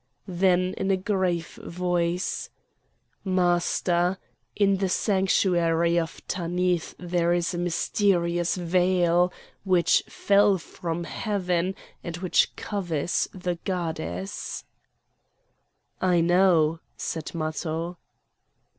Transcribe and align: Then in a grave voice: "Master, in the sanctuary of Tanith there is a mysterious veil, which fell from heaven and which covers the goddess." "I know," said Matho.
Then 0.27 0.73
in 0.77 0.89
a 0.89 0.97
grave 0.97 1.57
voice: 1.61 2.49
"Master, 3.23 4.17
in 4.55 4.77
the 4.77 4.89
sanctuary 4.89 5.99
of 5.99 6.25
Tanith 6.27 6.95
there 6.97 7.33
is 7.33 7.53
a 7.53 7.59
mysterious 7.59 8.55
veil, 8.55 9.31
which 9.63 10.01
fell 10.09 10.57
from 10.57 11.03
heaven 11.03 11.75
and 12.03 12.17
which 12.17 12.55
covers 12.55 13.27
the 13.31 13.59
goddess." 13.63 14.63
"I 16.01 16.19
know," 16.19 16.79
said 16.97 17.35
Matho. 17.35 17.99